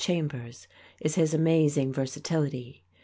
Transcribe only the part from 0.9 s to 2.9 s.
is his amazing versatility.